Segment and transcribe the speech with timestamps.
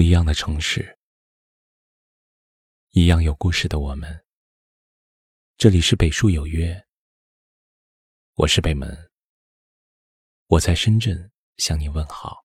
[0.00, 0.98] 不一样的城市，
[2.92, 4.24] 一样有故事的我们。
[5.58, 6.86] 这里是北树有约，
[8.36, 9.10] 我是北门，
[10.46, 12.42] 我在深圳向你问好。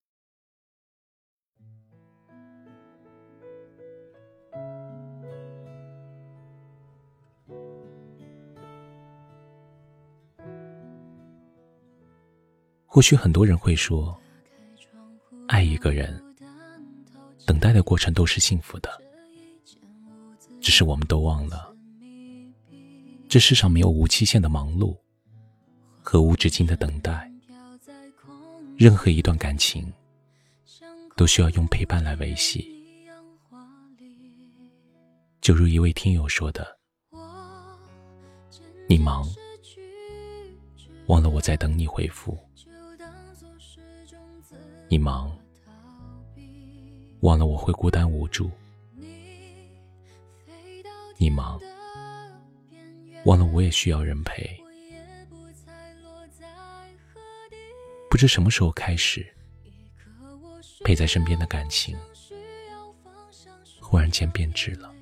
[12.85, 14.21] 或许很多人会说，
[15.47, 16.21] 爱一个人。
[17.65, 19.01] 待的过程都是幸福的，
[20.61, 21.75] 只是我们都忘了，
[23.27, 24.95] 这世上没有无期限的忙碌
[26.03, 27.31] 和无止境的等待。
[28.77, 29.91] 任何一段感情
[31.15, 32.71] 都需要用陪伴来维系。
[35.41, 36.77] 就如一位听友说的
[38.87, 39.27] ：“你忙，
[41.07, 42.37] 忘了我在等你回复。
[44.87, 45.35] 你忙。”
[47.21, 48.51] 忘了我会孤单无助，
[51.17, 51.59] 你忙，
[53.25, 54.47] 忘了我也需要人陪。
[58.09, 59.25] 不知什么时候开始，
[60.83, 61.97] 陪在身边的感情，
[63.81, 64.93] 忽然间变质了。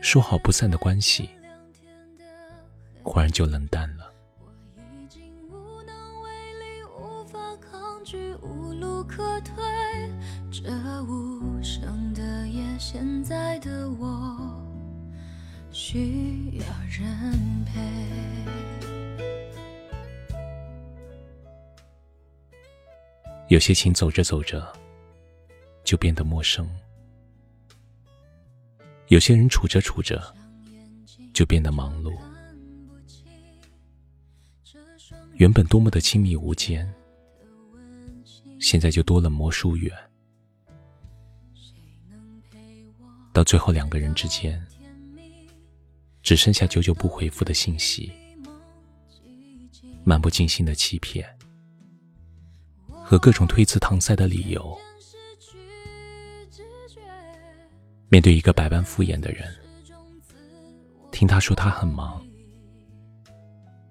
[0.00, 1.28] 说好不散的关系，
[3.02, 4.12] 忽然就冷淡了。
[8.40, 9.75] 无路可退
[13.28, 14.38] 在的我
[15.72, 17.80] 需要人陪。
[23.48, 24.72] 有些情走着走着
[25.82, 26.70] 就变得陌生，
[29.08, 30.22] 有些人处着处着
[31.34, 32.16] 就变得忙碌。
[35.34, 36.88] 原本多么的亲密无间，
[38.60, 39.92] 现在就多了魔疏远。
[43.36, 44.58] 到最后，两个人之间
[46.22, 48.10] 只剩下久久不回复的信息，
[50.04, 51.28] 漫不经心的欺骗
[52.88, 54.74] 和各种推辞搪塞的理由。
[58.08, 59.54] 面对一个百般敷衍的人，
[61.12, 62.26] 听他说他很忙，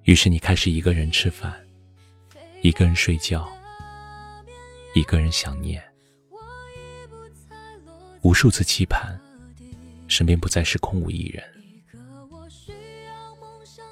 [0.06, 1.56] 于是你开始一个人吃饭，
[2.64, 3.48] 一个人睡觉，
[4.96, 5.84] 一个人想念，
[8.24, 9.16] 无数次期盼。
[10.08, 11.44] 身边不再是空无一人，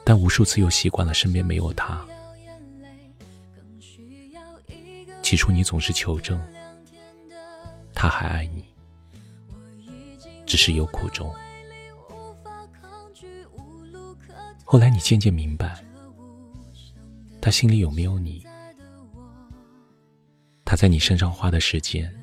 [0.04, 2.06] 但无数次又习惯了身边没有他。
[5.22, 6.40] 起初你总是求证，
[7.94, 8.66] 他还爱你，
[10.46, 11.34] 只是有苦衷。
[14.66, 15.84] 后来你渐渐明白，
[17.42, 18.46] 他心里有没有你，
[20.66, 22.14] 他在你身上花的时间，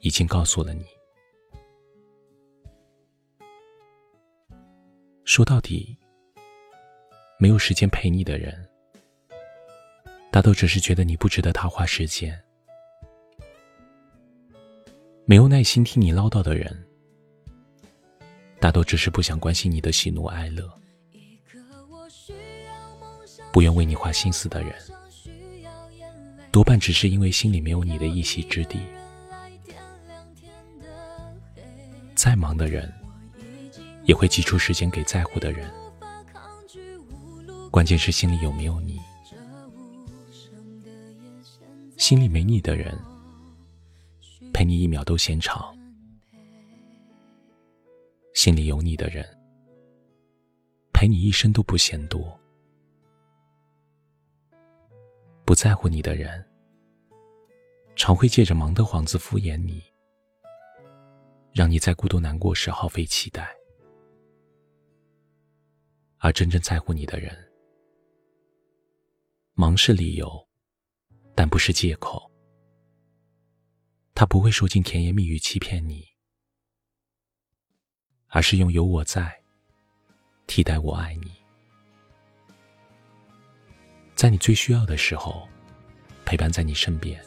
[0.00, 0.84] 已经告诉了你。
[5.34, 5.98] 说到底，
[7.40, 8.54] 没有时间陪你的人，
[10.30, 12.32] 大都只是觉得你不值得他花时间；
[15.24, 16.86] 没有耐心听你唠叨的人，
[18.60, 20.68] 大都只是不想关心你的喜怒哀乐；
[23.52, 24.72] 不愿为你花心思的人，
[26.52, 28.78] 多半只是因为心里没有你的一席之地。
[32.14, 32.88] 再忙的人。
[34.04, 35.70] 也会挤出时间给在乎的人，
[37.70, 39.00] 关键是心里有没有你。
[41.96, 42.98] 心里没你的人，
[44.52, 45.74] 陪你一秒都嫌长；
[48.34, 49.26] 心里有你的人，
[50.92, 52.38] 陪你一生都不嫌多。
[55.46, 56.44] 不在乎你的人，
[57.96, 59.82] 常会借着忙的幌子敷衍你，
[61.52, 63.54] 让你在孤独难过时耗费期待。
[66.24, 67.36] 而真正在乎你的人，
[69.52, 70.48] 忙是理由，
[71.34, 72.32] 但不是借口。
[74.14, 76.02] 他不会说尽甜言蜜语欺骗你，
[78.28, 79.38] 而是用有我在
[80.46, 81.30] 替代我爱你，
[84.14, 85.46] 在你最需要的时候
[86.24, 87.22] 陪伴在你身边，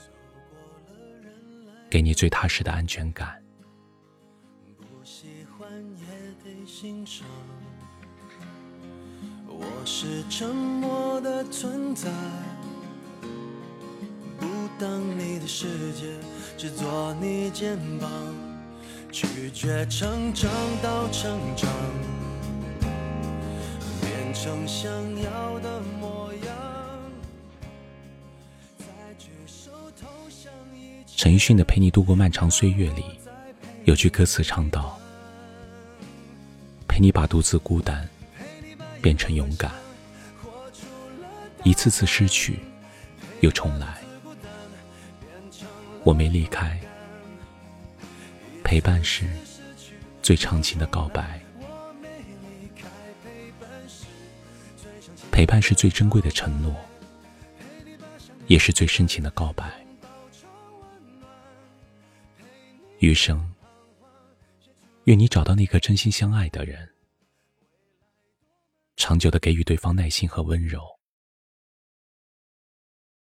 [1.88, 3.46] 给你最踏实的安全感。
[5.04, 6.08] 喜欢也
[6.44, 7.28] 得欣赏。
[9.60, 12.10] 我是沉默的存在，
[14.40, 14.46] 不
[14.80, 16.06] 当你的世界，
[16.58, 18.10] 只做你肩膀，
[19.12, 20.52] 拒绝成长
[20.84, 21.68] 到成长，
[24.02, 26.56] 变成想要的模样，
[28.78, 28.86] 再
[29.18, 29.32] 去。
[31.16, 33.04] 陈奕迅的《陪你度过漫长岁月》里，
[33.86, 35.00] 有句歌词唱道
[36.88, 38.08] ：“陪你把独自孤单
[39.02, 39.72] 变成勇敢，
[41.64, 42.60] 一次次失去
[43.42, 43.98] 又重来。
[46.04, 46.80] 我没离开，
[48.64, 49.28] 陪伴是
[50.22, 51.42] 最长情的告白，
[55.32, 56.74] 陪伴是最珍贵的承诺，
[58.48, 59.70] 也是最深情的告白。”
[63.00, 63.54] 余生，
[65.04, 66.90] 愿你找到那个真心相爱的人，
[69.08, 70.82] 长久的给予对方耐心和温柔，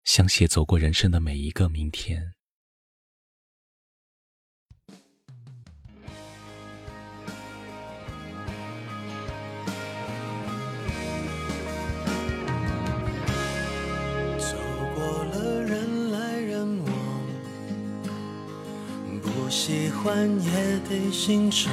[0.02, 2.32] 相携走过人生的每一个明天。
[14.40, 14.56] 走
[14.96, 16.90] 过了人来人往，
[19.22, 21.72] 不喜欢也得欣赏。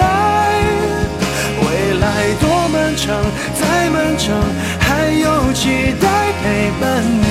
[6.81, 7.30] 半年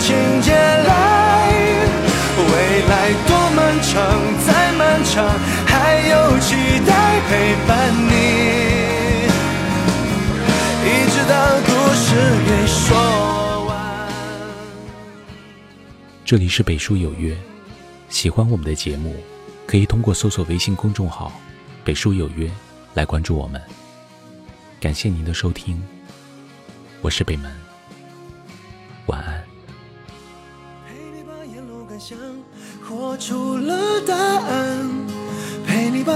[0.00, 0.88] 情节来。
[2.38, 3.96] 未来多漫长，
[4.46, 5.28] 再漫长，
[5.66, 6.54] 还有期
[6.86, 8.12] 待陪伴你。
[10.84, 11.34] 一直到
[11.66, 12.06] 故事
[12.46, 13.70] 给说完。
[16.24, 17.36] 这里是北书有约，
[18.08, 19.16] 喜欢我们的节目，
[19.66, 21.32] 可以通过搜索微信公众号
[21.84, 22.48] “北书有约”
[22.94, 23.60] 来关注我们。
[24.80, 25.82] 感谢您的收听，
[27.02, 27.50] 我是北门，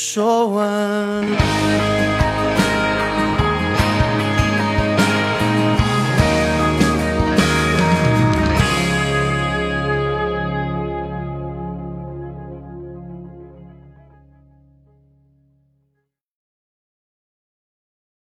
[0.00, 1.67] 说完。